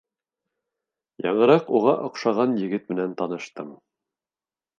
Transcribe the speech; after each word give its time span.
Яңыраҡ 1.25 1.69
уға 1.81 1.93
оҡшаған 2.07 2.57
егет 2.63 2.91
менән 2.95 3.15
таныштым. 3.21 3.71